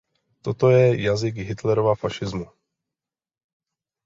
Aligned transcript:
Toto 0.45 0.69
je 0.73 1.01
jazyk 1.03 1.35
Hitlerova 1.37 1.93
fašismu. 1.95 2.49